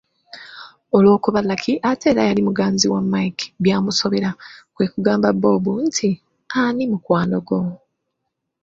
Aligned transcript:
Olw’okuba 0.95 1.39
Lucky 1.49 1.73
ate 1.91 2.05
era 2.11 2.27
yali 2.29 2.41
muganzi 2.47 2.85
wa 2.93 3.01
Mike 3.13 3.43
byamusobera 3.63 4.29
kwe 4.73 4.85
kugamba 4.93 5.27
Bob 5.41 5.63
nti, 5.87 6.09
“Ani 6.61 6.83
mukwano 6.91 7.37
gwo?'' 7.47 7.61